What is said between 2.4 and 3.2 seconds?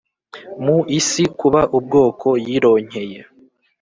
yironkeye